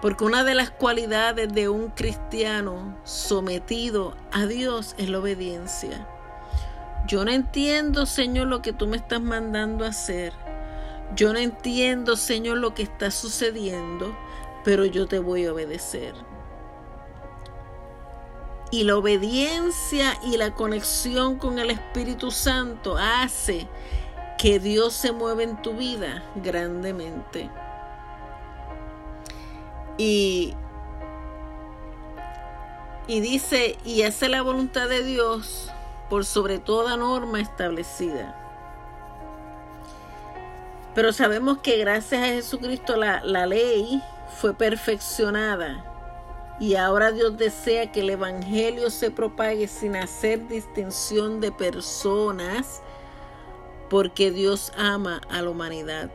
Porque 0.00 0.24
una 0.24 0.44
de 0.44 0.54
las 0.54 0.70
cualidades 0.70 1.52
de 1.52 1.68
un 1.68 1.90
cristiano 1.90 2.96
sometido 3.04 4.16
a 4.32 4.46
Dios 4.46 4.94
es 4.96 5.10
la 5.10 5.18
obediencia. 5.18 6.06
Yo 7.06 7.24
no 7.24 7.30
entiendo, 7.30 8.06
Señor, 8.06 8.46
lo 8.46 8.62
que 8.62 8.72
tú 8.72 8.86
me 8.86 8.96
estás 8.96 9.20
mandando 9.20 9.84
a 9.84 9.88
hacer. 9.88 10.32
Yo 11.16 11.32
no 11.32 11.38
entiendo, 11.38 12.16
Señor, 12.16 12.58
lo 12.58 12.74
que 12.74 12.82
está 12.82 13.10
sucediendo, 13.10 14.16
pero 14.64 14.84
yo 14.84 15.06
te 15.06 15.18
voy 15.18 15.44
a 15.44 15.52
obedecer. 15.52 16.14
Y 18.70 18.84
la 18.84 18.96
obediencia 18.96 20.16
y 20.22 20.36
la 20.36 20.54
conexión 20.54 21.36
con 21.36 21.58
el 21.58 21.70
Espíritu 21.70 22.30
Santo 22.30 22.96
hace 22.96 23.66
que 24.38 24.60
Dios 24.60 24.94
se 24.94 25.10
mueva 25.10 25.42
en 25.42 25.60
tu 25.60 25.74
vida 25.74 26.22
grandemente. 26.36 27.50
Y, 30.02 30.54
y 33.06 33.20
dice, 33.20 33.76
y 33.84 34.00
hace 34.00 34.30
la 34.30 34.40
voluntad 34.40 34.88
de 34.88 35.04
Dios 35.04 35.70
por 36.08 36.24
sobre 36.24 36.58
toda 36.58 36.96
norma 36.96 37.38
establecida. 37.38 38.34
Pero 40.94 41.12
sabemos 41.12 41.58
que 41.58 41.76
gracias 41.76 42.22
a 42.22 42.28
Jesucristo 42.28 42.96
la, 42.96 43.22
la 43.24 43.44
ley 43.44 44.02
fue 44.40 44.54
perfeccionada 44.54 45.84
y 46.58 46.76
ahora 46.76 47.12
Dios 47.12 47.36
desea 47.36 47.92
que 47.92 48.00
el 48.00 48.08
Evangelio 48.08 48.88
se 48.88 49.10
propague 49.10 49.68
sin 49.68 49.96
hacer 49.96 50.48
distinción 50.48 51.42
de 51.42 51.52
personas 51.52 52.80
porque 53.90 54.30
Dios 54.30 54.72
ama 54.78 55.20
a 55.28 55.42
la 55.42 55.50
humanidad. 55.50 56.10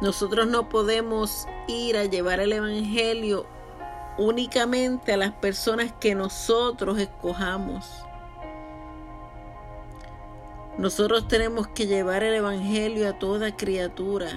Nosotros 0.00 0.46
no 0.46 0.68
podemos 0.70 1.46
ir 1.68 1.98
a 1.98 2.04
llevar 2.04 2.40
el 2.40 2.54
Evangelio 2.54 3.46
únicamente 4.16 5.12
a 5.12 5.18
las 5.18 5.32
personas 5.32 5.92
que 5.92 6.14
nosotros 6.14 6.98
escojamos. 6.98 7.86
Nosotros 10.78 11.28
tenemos 11.28 11.68
que 11.68 11.86
llevar 11.86 12.22
el 12.22 12.32
Evangelio 12.32 13.08
a 13.10 13.18
toda 13.18 13.56
criatura. 13.56 14.28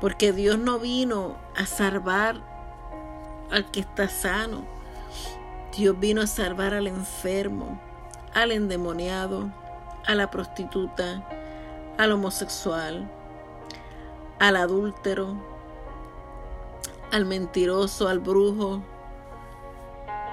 Porque 0.00 0.32
Dios 0.32 0.58
no 0.58 0.78
vino 0.78 1.36
a 1.54 1.66
salvar 1.66 2.36
al 3.50 3.70
que 3.70 3.80
está 3.80 4.08
sano. 4.08 4.64
Dios 5.76 6.00
vino 6.00 6.22
a 6.22 6.26
salvar 6.26 6.72
al 6.72 6.86
enfermo, 6.86 7.78
al 8.32 8.52
endemoniado, 8.52 9.52
a 10.06 10.14
la 10.14 10.30
prostituta, 10.30 11.22
al 11.98 12.12
homosexual, 12.12 13.10
al 14.42 14.56
adúltero, 14.56 15.36
al 17.12 17.26
mentiroso, 17.26 18.08
al 18.08 18.18
brujo. 18.18 18.82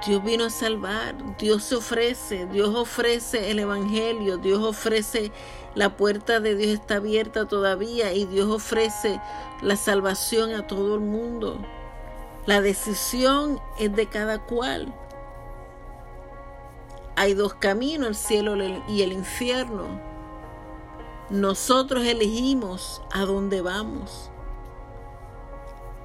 Dios 0.03 0.23
vino 0.23 0.45
a 0.45 0.49
salvar, 0.49 1.37
Dios 1.37 1.65
se 1.65 1.75
ofrece, 1.75 2.47
Dios 2.47 2.73
ofrece 2.73 3.51
el 3.51 3.59
Evangelio, 3.59 4.37
Dios 4.37 4.63
ofrece 4.63 5.31
la 5.75 5.95
puerta 5.95 6.39
de 6.39 6.55
Dios 6.55 6.71
está 6.71 6.95
abierta 6.95 7.45
todavía 7.47 8.11
y 8.11 8.25
Dios 8.25 8.49
ofrece 8.49 9.21
la 9.61 9.75
salvación 9.75 10.55
a 10.55 10.65
todo 10.65 10.95
el 10.95 11.01
mundo. 11.01 11.63
La 12.47 12.61
decisión 12.61 13.61
es 13.77 13.95
de 13.95 14.07
cada 14.07 14.39
cual. 14.39 14.91
Hay 17.15 17.35
dos 17.35 17.53
caminos, 17.53 18.07
el 18.07 18.15
cielo 18.15 18.55
y 18.87 19.03
el 19.03 19.13
infierno. 19.13 20.08
Nosotros 21.29 22.05
elegimos 22.05 23.03
a 23.11 23.25
dónde 23.25 23.61
vamos. 23.61 24.31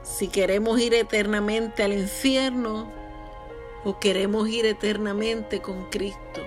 Si 0.03 0.29
queremos 0.29 0.79
ir 0.79 0.93
eternamente 0.93 1.83
al 1.83 1.95
infierno 1.95 2.93
o 3.85 3.99
queremos 3.99 4.47
ir 4.49 4.67
eternamente 4.67 5.63
con 5.63 5.87
Cristo. 5.87 6.43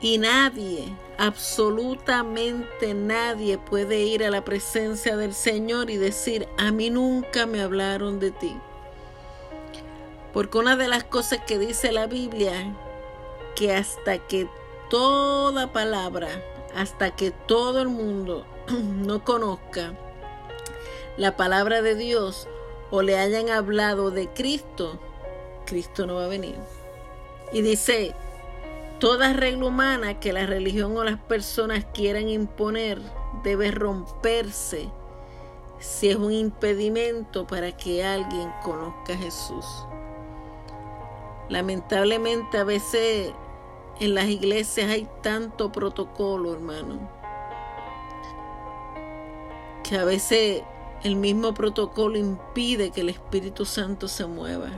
Y 0.00 0.18
nadie, 0.18 0.88
absolutamente 1.16 2.94
nadie 2.94 3.58
puede 3.58 4.00
ir 4.00 4.24
a 4.24 4.30
la 4.30 4.44
presencia 4.44 5.16
del 5.16 5.34
Señor 5.34 5.90
y 5.90 5.96
decir, 5.96 6.48
a 6.58 6.72
mí 6.72 6.90
nunca 6.90 7.46
me 7.46 7.60
hablaron 7.60 8.18
de 8.18 8.32
ti. 8.32 8.56
Porque 10.32 10.58
una 10.58 10.74
de 10.76 10.88
las 10.88 11.04
cosas 11.04 11.40
que 11.46 11.58
dice 11.58 11.92
la 11.92 12.08
Biblia, 12.08 12.74
que 13.54 13.74
hasta 13.74 14.18
que 14.18 14.48
toda 14.88 15.72
palabra, 15.72 16.28
hasta 16.74 17.14
que 17.16 17.30
todo 17.30 17.80
el 17.80 17.88
mundo 17.88 18.46
no 18.68 19.24
conozca 19.24 19.94
la 21.16 21.36
palabra 21.36 21.82
de 21.82 21.94
Dios 21.94 22.48
o 22.90 23.02
le 23.02 23.18
hayan 23.18 23.50
hablado 23.50 24.10
de 24.10 24.28
Cristo, 24.28 24.98
Cristo 25.66 26.06
no 26.06 26.16
va 26.16 26.24
a 26.24 26.28
venir. 26.28 26.56
Y 27.52 27.62
dice, 27.62 28.14
Toda 29.00 29.32
regla 29.32 29.64
humana 29.64 30.20
que 30.20 30.30
la 30.30 30.44
religión 30.44 30.94
o 30.94 31.02
las 31.02 31.18
personas 31.18 31.86
quieran 31.94 32.28
imponer 32.28 33.00
debe 33.42 33.70
romperse 33.70 34.90
si 35.78 36.10
es 36.10 36.16
un 36.16 36.32
impedimento 36.32 37.46
para 37.46 37.74
que 37.74 38.04
alguien 38.04 38.52
conozca 38.62 39.14
a 39.14 39.16
Jesús. 39.16 39.64
Lamentablemente 41.48 42.58
a 42.58 42.64
veces 42.64 43.32
en 43.98 44.14
las 44.14 44.26
iglesias 44.26 44.90
hay 44.90 45.08
tanto 45.22 45.72
protocolo, 45.72 46.52
hermano, 46.52 47.10
que 49.82 49.96
a 49.98 50.04
veces 50.04 50.62
el 51.02 51.16
mismo 51.16 51.54
protocolo 51.54 52.18
impide 52.18 52.90
que 52.90 53.00
el 53.00 53.08
Espíritu 53.08 53.64
Santo 53.64 54.06
se 54.06 54.26
mueva. 54.26 54.68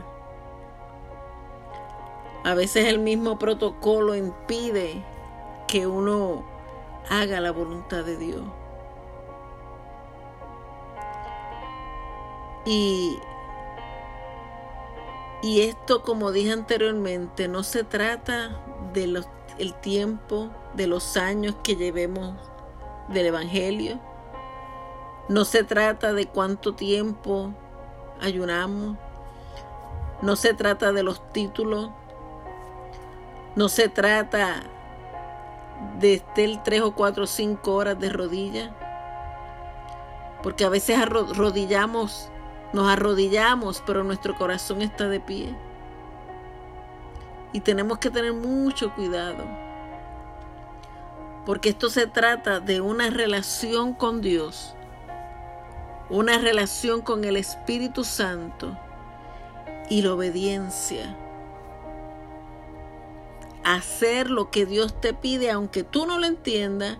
A 2.43 2.53
veces 2.55 2.87
el 2.87 2.99
mismo 2.99 3.39
protocolo 3.39 4.15
impide 4.15 5.03
que 5.67 5.87
uno 5.87 6.43
haga 7.09 7.39
la 7.39 7.51
voluntad 7.51 8.03
de 8.03 8.17
Dios. 8.17 8.43
Y, 12.65 13.17
y 15.41 15.61
esto, 15.61 16.01
como 16.03 16.31
dije 16.31 16.51
anteriormente, 16.51 17.47
no 17.47 17.63
se 17.63 17.83
trata 17.83 18.61
del 18.91 19.25
el 19.59 19.73
tiempo, 19.75 20.49
de 20.73 20.87
los 20.87 21.15
años 21.15 21.55
que 21.63 21.75
llevemos 21.75 22.35
del 23.09 23.27
Evangelio. 23.27 23.99
No 25.29 25.45
se 25.45 25.63
trata 25.63 26.13
de 26.13 26.25
cuánto 26.25 26.73
tiempo 26.73 27.53
ayunamos. 28.19 28.97
No 30.21 30.35
se 30.35 30.53
trata 30.53 30.91
de 30.91 31.03
los 31.03 31.31
títulos 31.31 31.91
no 33.55 33.69
se 33.69 33.87
trata 33.87 34.63
de 35.99 36.15
estar 36.15 36.63
tres 36.63 36.81
o 36.81 36.95
cuatro 36.95 37.25
o 37.25 37.27
cinco 37.27 37.75
horas 37.75 37.99
de 37.99 38.09
rodillas, 38.09 38.71
porque 40.41 40.65
a 40.65 40.69
veces 40.69 40.97
arrodillamos, 40.97 42.29
nos 42.73 42.91
arrodillamos, 42.91 43.83
pero 43.85 44.03
nuestro 44.03 44.35
corazón 44.35 44.81
está 44.81 45.07
de 45.07 45.19
pie. 45.19 45.55
Y 47.53 47.61
tenemos 47.61 47.99
que 47.99 48.09
tener 48.09 48.33
mucho 48.33 48.93
cuidado, 48.93 49.45
porque 51.45 51.69
esto 51.69 51.89
se 51.89 52.07
trata 52.07 52.59
de 52.59 52.81
una 52.81 53.09
relación 53.09 53.93
con 53.93 54.21
Dios, 54.21 54.75
una 56.09 56.39
relación 56.39 57.01
con 57.01 57.23
el 57.23 57.37
Espíritu 57.37 58.03
Santo 58.03 58.77
y 59.89 60.01
la 60.01 60.13
obediencia 60.13 61.15
hacer 63.63 64.29
lo 64.29 64.51
que 64.51 64.65
Dios 64.65 64.99
te 64.99 65.13
pide 65.13 65.49
aunque 65.49 65.83
tú 65.83 66.05
no 66.05 66.19
lo 66.19 66.25
entiendas 66.25 66.97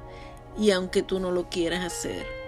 y 0.57 0.71
aunque 0.71 1.03
tú 1.03 1.19
no 1.19 1.31
lo 1.31 1.49
quieras 1.49 1.83
hacer. 1.83 2.42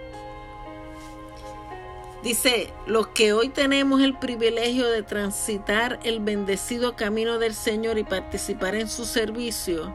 Dice, 2.26 2.74
los 2.88 3.10
que 3.10 3.34
hoy 3.34 3.50
tenemos 3.50 4.02
el 4.02 4.18
privilegio 4.18 4.90
de 4.90 5.04
transitar 5.04 6.00
el 6.04 6.20
bendecido 6.20 6.96
camino 6.96 7.38
del 7.38 7.54
Señor 7.54 8.00
y 8.00 8.04
participar 8.04 8.74
en 8.74 8.90
su 8.90 9.06
servicio, 9.06 9.94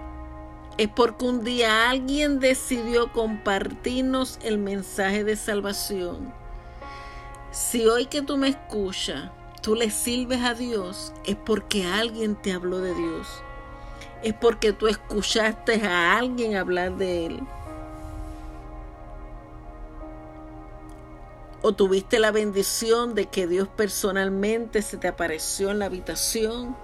es 0.78 0.88
porque 0.88 1.24
un 1.24 1.42
día 1.42 1.90
alguien 1.90 2.38
decidió 2.38 3.12
compartirnos 3.12 4.38
el 4.42 4.58
mensaje 4.58 5.24
de 5.24 5.34
salvación. 5.34 6.32
Si 7.50 7.86
hoy 7.88 8.06
que 8.06 8.22
tú 8.22 8.36
me 8.36 8.48
escuchas, 8.48 9.32
tú 9.60 9.74
le 9.74 9.90
sirves 9.90 10.40
a 10.44 10.54
Dios, 10.54 11.12
es 11.26 11.34
porque 11.34 11.84
alguien 11.84 12.36
te 12.36 12.52
habló 12.52 12.78
de 12.78 12.94
Dios 12.94 13.42
es 14.22 14.34
porque 14.34 14.72
tú 14.72 14.86
escuchaste 14.86 15.86
a 15.86 16.18
alguien 16.18 16.56
hablar 16.56 16.96
de 16.96 17.26
Él. 17.26 17.40
O 21.62 21.72
tuviste 21.72 22.18
la 22.18 22.30
bendición 22.30 23.14
de 23.14 23.26
que 23.26 23.46
Dios 23.46 23.68
personalmente 23.68 24.82
se 24.82 24.96
te 24.96 25.08
apareció 25.08 25.70
en 25.70 25.78
la 25.78 25.86
habitación. 25.86 26.76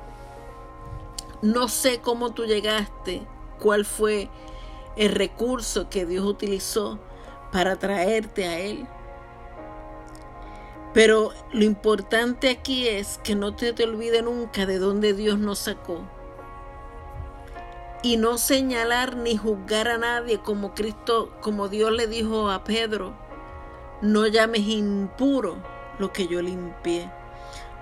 No 1.43 1.69
sé 1.69 2.01
cómo 2.01 2.33
tú 2.33 2.45
llegaste, 2.45 3.23
cuál 3.59 3.85
fue 3.85 4.29
el 4.97 5.13
recurso 5.13 5.89
que 5.89 6.05
Dios 6.05 6.25
utilizó 6.25 6.99
para 7.53 7.77
traerte 7.77 8.47
a 8.47 8.59
Él. 8.59 8.87
Pero 10.93 11.33
lo 11.53 11.65
importante 11.65 12.49
aquí 12.49 12.89
es 12.89 13.19
que 13.23 13.35
no 13.35 13.55
te, 13.55 13.73
te 13.73 13.87
nunca 13.87 14.67
de 14.67 14.79
dónde 14.79 15.13
Dios 15.13 15.39
nos 15.39 15.59
sacó 15.61 16.03
y 18.03 18.17
no 18.17 18.39
señalar 18.39 19.17
ni 19.17 19.37
juzgar 19.37 19.89
a 19.89 19.99
nadie 19.99 20.39
como 20.39 20.75
Cristo, 20.75 21.33
como 21.41 21.69
Dios 21.69 21.91
le 21.91 22.07
dijo 22.07 22.51
a 22.51 22.63
Pedro, 22.63 23.15
no 24.03 24.27
llames 24.27 24.63
impuro 24.63 25.57
lo 25.99 26.13
que 26.13 26.27
yo 26.27 26.43
limpié. 26.43 27.11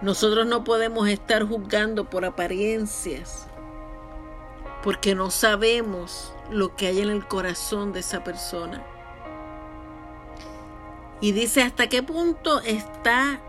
Nosotros 0.02 0.46
no 0.46 0.64
podemos 0.64 1.08
estar 1.08 1.46
juzgando 1.46 2.10
por 2.10 2.24
apariencias, 2.24 3.46
porque 4.82 5.14
no 5.14 5.30
sabemos 5.30 6.32
lo 6.50 6.76
que 6.76 6.88
hay 6.88 7.00
en 7.00 7.10
el 7.10 7.26
corazón 7.26 7.92
de 7.92 8.00
esa 8.00 8.22
persona. 8.22 8.84
Y 11.20 11.32
dice 11.32 11.62
hasta 11.62 11.88
qué 11.88 12.02
punto 12.02 12.60
está 12.60 13.40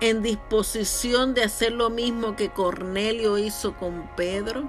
en 0.00 0.22
disposición 0.22 1.32
de 1.32 1.44
hacer 1.44 1.72
lo 1.72 1.88
mismo 1.88 2.36
que 2.36 2.50
Cornelio 2.50 3.38
hizo 3.38 3.74
con 3.74 4.10
Pedro 4.16 4.68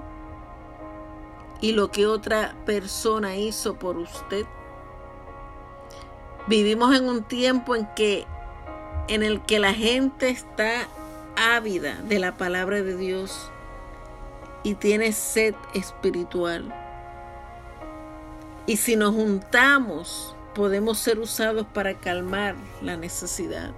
y 1.60 1.72
lo 1.72 1.90
que 1.90 2.06
otra 2.06 2.54
persona 2.64 3.36
hizo 3.36 3.74
por 3.74 3.98
usted. 3.98 4.46
Vivimos 6.46 6.94
en 6.94 7.08
un 7.08 7.22
tiempo 7.24 7.74
en 7.74 7.86
que 7.94 8.26
en 9.08 9.22
el 9.22 9.40
que 9.42 9.58
la 9.58 9.72
gente 9.72 10.28
está 10.28 10.88
ávida 11.36 11.94
de 12.02 12.18
la 12.18 12.36
palabra 12.36 12.82
de 12.82 12.96
Dios 12.96 13.50
y 14.62 14.74
tiene 14.74 15.12
sed 15.12 15.54
espiritual. 15.74 16.74
Y 18.66 18.78
si 18.78 18.96
nos 18.96 19.14
juntamos, 19.14 20.34
podemos 20.54 20.98
ser 20.98 21.20
usados 21.20 21.66
para 21.72 21.94
calmar 21.94 22.56
la 22.82 22.96
necesidad. 22.96 23.70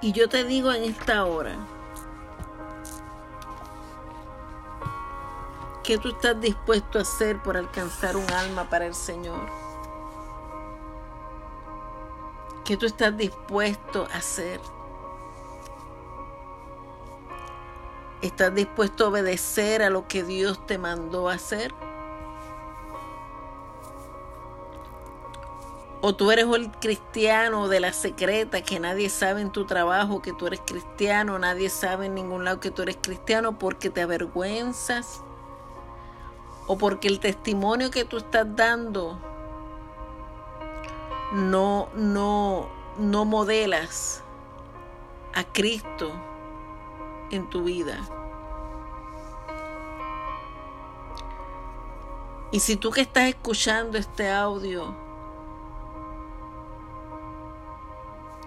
Y 0.00 0.12
yo 0.12 0.28
te 0.28 0.44
digo 0.44 0.72
en 0.72 0.84
esta 0.84 1.24
hora, 1.24 1.56
¿Qué 5.86 5.98
tú 5.98 6.08
estás 6.08 6.40
dispuesto 6.40 6.98
a 6.98 7.02
hacer 7.02 7.40
por 7.40 7.56
alcanzar 7.56 8.16
un 8.16 8.28
alma 8.32 8.68
para 8.68 8.86
el 8.86 8.94
Señor? 8.94 9.65
¿Qué 12.66 12.76
tú 12.76 12.86
estás 12.86 13.16
dispuesto 13.16 14.08
a 14.12 14.16
hacer? 14.16 14.60
¿Estás 18.22 18.52
dispuesto 18.56 19.04
a 19.04 19.08
obedecer 19.08 19.84
a 19.84 19.90
lo 19.90 20.08
que 20.08 20.24
Dios 20.24 20.66
te 20.66 20.76
mandó 20.76 21.28
a 21.28 21.34
hacer? 21.34 21.72
O 26.00 26.16
tú 26.16 26.32
eres 26.32 26.46
el 26.46 26.72
cristiano 26.72 27.68
de 27.68 27.78
la 27.78 27.92
secreta 27.92 28.60
que 28.62 28.80
nadie 28.80 29.10
sabe 29.10 29.42
en 29.42 29.52
tu 29.52 29.64
trabajo 29.64 30.20
que 30.20 30.32
tú 30.32 30.48
eres 30.48 30.60
cristiano, 30.66 31.38
nadie 31.38 31.70
sabe 31.70 32.06
en 32.06 32.16
ningún 32.16 32.44
lado 32.44 32.58
que 32.58 32.72
tú 32.72 32.82
eres 32.82 32.98
cristiano 33.00 33.60
porque 33.60 33.90
te 33.90 34.02
avergüenzas 34.02 35.22
o 36.66 36.76
porque 36.76 37.06
el 37.06 37.20
testimonio 37.20 37.92
que 37.92 38.04
tú 38.04 38.16
estás 38.16 38.44
dando 38.56 39.35
no 41.32 41.88
no 41.94 42.68
no 42.98 43.24
modelas 43.24 44.22
a 45.34 45.44
Cristo 45.44 46.12
en 47.30 47.48
tu 47.50 47.64
vida. 47.64 47.98
Y 52.52 52.60
si 52.60 52.76
tú 52.76 52.90
que 52.90 53.00
estás 53.00 53.24
escuchando 53.24 53.98
este 53.98 54.30
audio 54.30 54.94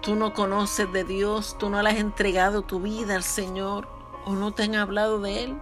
tú 0.00 0.16
no 0.16 0.32
conoces 0.32 0.90
de 0.92 1.04
Dios, 1.04 1.56
tú 1.58 1.68
no 1.68 1.82
le 1.82 1.90
has 1.90 1.98
entregado 1.98 2.62
tu 2.62 2.80
vida 2.80 3.14
al 3.14 3.22
Señor 3.22 3.86
o 4.24 4.34
no 4.34 4.52
te 4.52 4.64
han 4.64 4.74
hablado 4.74 5.20
de 5.20 5.44
Él. 5.44 5.60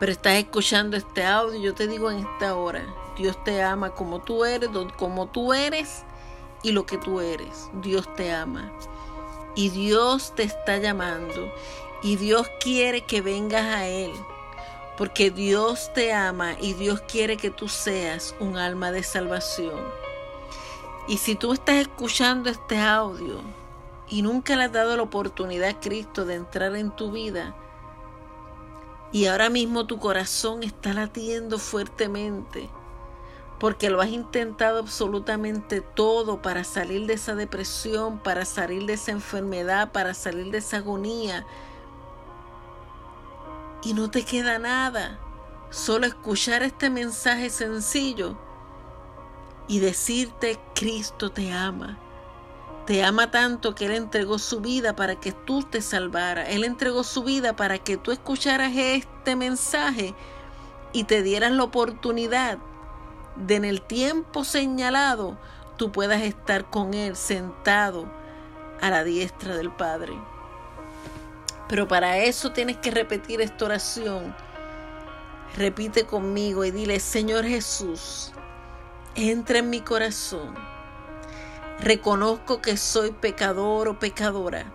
Pero 0.00 0.12
estás 0.12 0.32
escuchando 0.36 0.96
este 0.96 1.22
audio, 1.24 1.60
yo 1.60 1.74
te 1.74 1.86
digo 1.86 2.10
en 2.10 2.20
esta 2.20 2.56
hora, 2.56 2.82
Dios 3.18 3.44
te 3.44 3.62
ama 3.62 3.90
como 3.90 4.20
tú 4.20 4.46
eres, 4.46 4.70
como 4.96 5.26
tú 5.26 5.52
eres 5.52 6.04
y 6.62 6.72
lo 6.72 6.86
que 6.86 6.96
tú 6.96 7.20
eres. 7.20 7.68
Dios 7.74 8.12
te 8.14 8.32
ama. 8.32 8.72
Y 9.54 9.68
Dios 9.68 10.34
te 10.34 10.44
está 10.44 10.78
llamando. 10.78 11.52
Y 12.02 12.16
Dios 12.16 12.48
quiere 12.60 13.02
que 13.02 13.20
vengas 13.20 13.66
a 13.66 13.86
Él. 13.86 14.12
Porque 14.96 15.30
Dios 15.30 15.92
te 15.92 16.14
ama 16.14 16.54
y 16.58 16.72
Dios 16.72 17.02
quiere 17.02 17.36
que 17.36 17.50
tú 17.50 17.68
seas 17.68 18.34
un 18.40 18.56
alma 18.56 18.92
de 18.92 19.02
salvación. 19.02 19.80
Y 21.08 21.18
si 21.18 21.34
tú 21.34 21.52
estás 21.52 21.76
escuchando 21.76 22.48
este 22.48 22.78
audio 22.78 23.42
y 24.08 24.22
nunca 24.22 24.56
le 24.56 24.64
has 24.64 24.72
dado 24.72 24.96
la 24.96 25.02
oportunidad 25.02 25.68
a 25.68 25.80
Cristo 25.80 26.24
de 26.24 26.36
entrar 26.36 26.74
en 26.74 26.90
tu 26.90 27.12
vida, 27.12 27.54
y 29.12 29.26
ahora 29.26 29.50
mismo 29.50 29.86
tu 29.86 29.98
corazón 29.98 30.62
está 30.62 30.92
latiendo 30.92 31.58
fuertemente, 31.58 32.70
porque 33.58 33.90
lo 33.90 34.00
has 34.00 34.08
intentado 34.08 34.78
absolutamente 34.78 35.80
todo 35.80 36.40
para 36.40 36.64
salir 36.64 37.06
de 37.06 37.14
esa 37.14 37.34
depresión, 37.34 38.18
para 38.18 38.44
salir 38.44 38.86
de 38.86 38.94
esa 38.94 39.10
enfermedad, 39.10 39.92
para 39.92 40.14
salir 40.14 40.50
de 40.50 40.58
esa 40.58 40.78
agonía, 40.78 41.46
y 43.82 43.94
no 43.94 44.10
te 44.10 44.24
queda 44.24 44.58
nada, 44.58 45.18
solo 45.70 46.06
escuchar 46.06 46.62
este 46.62 46.90
mensaje 46.90 47.50
sencillo 47.50 48.36
y 49.68 49.78
decirte, 49.78 50.58
Cristo 50.74 51.30
te 51.30 51.52
ama. 51.52 51.98
Te 52.86 53.04
ama 53.04 53.30
tanto 53.30 53.74
que 53.74 53.86
Él 53.86 53.92
entregó 53.92 54.38
su 54.38 54.60
vida 54.60 54.96
para 54.96 55.16
que 55.16 55.32
tú 55.32 55.62
te 55.62 55.80
salvaras. 55.80 56.48
Él 56.48 56.64
entregó 56.64 57.04
su 57.04 57.22
vida 57.22 57.54
para 57.54 57.78
que 57.78 57.96
tú 57.96 58.10
escucharas 58.10 58.72
este 58.74 59.36
mensaje 59.36 60.14
y 60.92 61.04
te 61.04 61.22
dieras 61.22 61.52
la 61.52 61.64
oportunidad 61.64 62.58
de 63.36 63.56
en 63.56 63.64
el 63.64 63.80
tiempo 63.82 64.44
señalado 64.44 65.38
tú 65.76 65.92
puedas 65.92 66.22
estar 66.22 66.68
con 66.68 66.94
Él 66.94 67.16
sentado 67.16 68.10
a 68.80 68.90
la 68.90 69.04
diestra 69.04 69.56
del 69.56 69.70
Padre. 69.70 70.12
Pero 71.68 71.86
para 71.86 72.18
eso 72.18 72.52
tienes 72.52 72.76
que 72.78 72.90
repetir 72.90 73.40
esta 73.40 73.64
oración. 73.64 74.34
Repite 75.56 76.04
conmigo 76.04 76.64
y 76.64 76.70
dile, 76.70 77.00
Señor 77.00 77.44
Jesús, 77.44 78.32
entra 79.14 79.60
en 79.60 79.70
mi 79.70 79.80
corazón. 79.80 80.54
Reconozco 81.82 82.60
que 82.60 82.76
soy 82.76 83.10
pecador 83.10 83.88
o 83.88 83.98
pecadora. 83.98 84.70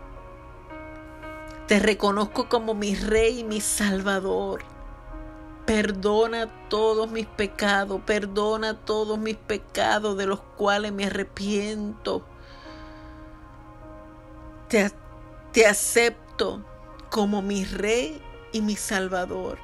Te 1.68 1.78
reconozco 1.78 2.50
como 2.50 2.74
mi 2.74 2.96
rey 2.96 3.42
y 3.42 3.44
mi 3.44 3.62
salvador. 3.62 4.64
Perdona 5.68 6.48
todos 6.68 7.12
mis 7.12 7.28
pecados, 7.28 8.02
perdona 8.06 8.80
todos 8.86 9.20
mis 9.20 9.36
pecados 9.36 10.18
de 10.18 10.26
los 10.26 10.40
cuales 10.58 10.94
me 10.94 11.06
arrepiento. 11.06 12.26
Te, 14.68 14.92
te 15.52 15.68
acepto 15.68 16.66
como 17.12 17.44
mi 17.44 17.66
rey 17.66 18.20
y 18.52 18.62
mi 18.62 18.76
salvador. 18.76 19.60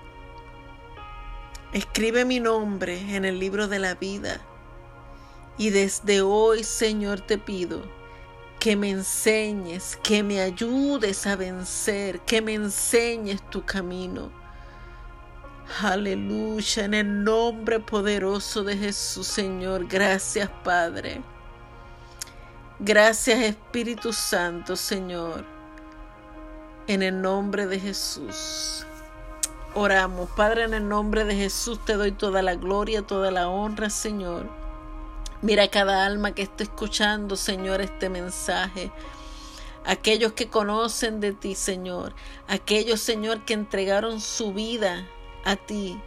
Escribe 1.74 2.24
mi 2.24 2.40
nombre 2.40 3.16
en 3.16 3.26
el 3.26 3.40
libro 3.40 3.68
de 3.68 3.80
la 3.80 3.96
vida 3.96 4.42
y 5.58 5.70
desde 5.70 6.22
hoy, 6.22 6.64
Señor, 6.64 7.22
te 7.22 7.38
pido 7.38 7.82
que 8.62 8.76
me 8.76 8.92
enseñes, 8.92 9.98
que 10.04 10.22
me 10.22 10.40
ayudes 10.40 11.26
a 11.26 11.36
vencer, 11.36 12.20
que 12.22 12.44
me 12.44 12.54
enseñes 12.54 13.42
tu 13.50 13.66
camino. 13.66 14.32
Aleluya, 15.82 16.86
en 16.86 16.94
el 16.94 17.24
nombre 17.24 17.80
poderoso 17.80 18.64
de 18.64 18.78
Jesús, 18.78 19.26
Señor. 19.26 19.88
Gracias, 19.88 20.48
Padre. 20.64 21.24
Gracias, 22.80 23.40
Espíritu 23.40 24.14
Santo, 24.14 24.76
Señor. 24.76 25.44
En 26.86 27.02
el 27.02 27.20
nombre 27.20 27.66
de 27.66 27.80
Jesús. 27.80 28.86
Oramos, 29.74 30.30
Padre, 30.32 30.66
en 30.66 30.76
el 30.76 30.88
nombre 30.88 31.26
de 31.26 31.36
Jesús 31.36 31.84
te 31.84 31.94
doy 31.94 32.12
toda 32.12 32.44
la 32.44 32.54
gloria, 32.54 33.02
toda 33.02 33.32
la 33.32 33.48
honra, 33.48 33.90
Señor. 33.90 34.61
Mira 35.42 35.68
cada 35.70 36.06
alma 36.06 36.36
que 36.36 36.44
está 36.44 36.64
escuchando, 36.64 37.36
Señor, 37.36 37.82
este 37.82 38.10
mensaje. 38.10 38.92
Aquellos 39.84 40.34
que 40.34 40.50
conocen 40.50 41.20
de 41.20 41.34
ti, 41.34 41.56
Señor. 41.56 42.14
Aquellos, 42.48 43.02
Señor, 43.02 43.44
que 43.44 43.54
entregaron 43.54 44.22
su 44.22 44.54
vida 44.54 45.08
a 45.44 45.56
ti. 45.56 46.00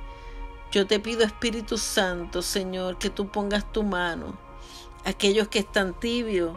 Yo 0.70 0.86
te 0.86 1.00
pido, 1.00 1.24
Espíritu 1.24 1.78
Santo, 1.78 2.42
Señor, 2.42 2.96
que 2.98 3.10
tú 3.10 3.26
pongas 3.26 3.72
tu 3.72 3.82
mano. 3.82 4.38
Aquellos 5.04 5.48
que 5.48 5.58
están 5.58 5.98
tibios, 5.98 6.56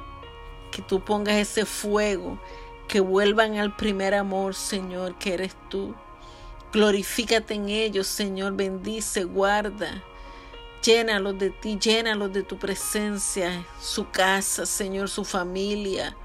que 0.71 0.83
tú 0.83 1.03
pongas 1.03 1.35
ese 1.35 1.65
fuego, 1.65 2.39
que 2.87 2.99
vuelvan 2.99 3.57
al 3.57 3.75
primer 3.75 4.13
amor, 4.13 4.53
Señor, 4.53 5.17
que 5.17 5.33
eres 5.33 5.55
tú. 5.69 5.95
Glorifícate 6.71 7.55
en 7.55 7.69
ellos, 7.69 8.05
Señor, 8.05 8.53
bendice, 8.53 9.23
guarda. 9.23 10.03
Llénalos 10.83 11.37
de 11.37 11.49
ti, 11.49 11.77
llénalos 11.77 12.31
de 12.31 12.43
tu 12.43 12.57
presencia, 12.57 13.65
su 13.81 14.09
casa, 14.09 14.65
Señor, 14.65 15.09
su 15.09 15.25
familia. 15.25 16.15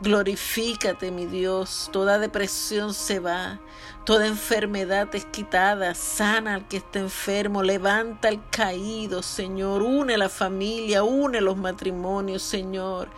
Glorifícate, 0.00 1.10
mi 1.10 1.24
Dios. 1.24 1.88
Toda 1.90 2.18
depresión 2.18 2.92
se 2.92 3.18
va. 3.18 3.60
Toda 4.04 4.26
enfermedad 4.26 5.12
es 5.14 5.24
quitada. 5.24 5.94
Sana 5.94 6.54
al 6.54 6.68
que 6.68 6.76
está 6.76 6.98
enfermo. 6.98 7.62
Levanta 7.62 8.28
al 8.28 8.48
caído, 8.50 9.22
Señor. 9.22 9.82
Une 9.82 10.18
la 10.18 10.28
familia. 10.28 11.02
Une 11.02 11.40
los 11.40 11.56
matrimonios, 11.56 12.42
Señor. 12.42 13.08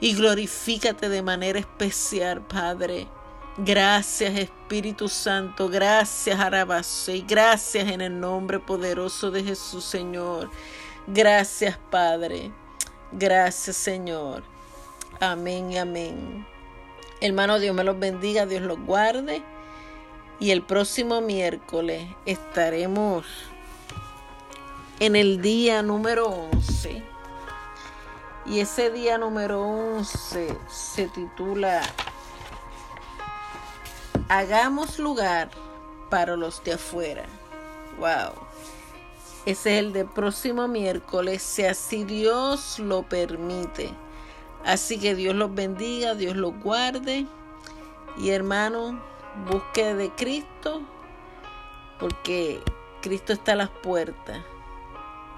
Y 0.00 0.14
glorifícate 0.14 1.08
de 1.08 1.22
manera 1.22 1.58
especial, 1.58 2.42
Padre. 2.46 3.08
Gracias 3.60 4.38
Espíritu 4.38 5.08
Santo, 5.08 5.68
gracias 5.68 6.38
y 7.08 7.22
gracias 7.22 7.88
en 7.88 8.00
el 8.00 8.20
nombre 8.20 8.60
poderoso 8.60 9.32
de 9.32 9.42
Jesús 9.42 9.84
Señor. 9.84 10.48
Gracias 11.08 11.76
Padre, 11.90 12.52
gracias 13.10 13.74
Señor. 13.74 14.44
Amén 15.18 15.72
y 15.72 15.78
amén. 15.78 16.46
Hermano, 17.20 17.58
Dios 17.58 17.74
me 17.74 17.82
los 17.82 17.98
bendiga, 17.98 18.46
Dios 18.46 18.62
los 18.62 18.78
guarde. 18.78 19.42
Y 20.38 20.52
el 20.52 20.62
próximo 20.62 21.20
miércoles 21.20 22.06
estaremos 22.26 23.26
en 25.00 25.16
el 25.16 25.42
día 25.42 25.82
número 25.82 26.28
11. 26.28 27.02
Y 28.46 28.60
ese 28.60 28.92
día 28.92 29.18
número 29.18 29.64
11 29.64 30.56
se 30.68 31.08
titula 31.08 31.82
hagamos 34.28 34.98
lugar 34.98 35.50
para 36.10 36.36
los 36.36 36.62
de 36.64 36.74
afuera. 36.74 37.26
Wow. 37.98 38.32
Es 39.46 39.66
el 39.66 39.92
de 39.92 40.04
próximo 40.04 40.68
miércoles, 40.68 41.42
si 41.42 41.64
así 41.64 42.04
Dios 42.04 42.78
lo 42.78 43.02
permite. 43.02 43.90
Así 44.64 44.98
que 44.98 45.14
Dios 45.14 45.34
los 45.34 45.54
bendiga, 45.54 46.14
Dios 46.14 46.36
los 46.36 46.58
guarde. 46.60 47.26
Y 48.18 48.30
hermano, 48.30 49.00
busque 49.48 49.94
de 49.94 50.10
Cristo, 50.10 50.82
porque 51.98 52.60
Cristo 53.00 53.32
está 53.32 53.52
a 53.52 53.56
las 53.56 53.70
puertas. 53.70 54.38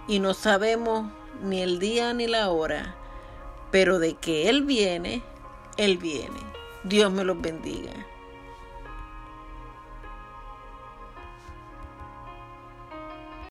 Y 0.09 0.19
no 0.19 0.35
sabemos 0.35 1.11
ni 1.43 1.63
el 1.63 1.79
día 1.79 2.13
ni 2.15 2.27
la 2.27 2.51
hora, 2.51 2.97
pero 3.71 3.99
de 3.99 4.15
que 4.15 4.49
Él 4.49 4.63
viene, 4.65 5.23
Él 5.77 5.99
viene. 5.99 6.41
Dios 6.85 7.13
me 7.13 7.25
los 7.25 7.41
bendiga. 7.41 7.93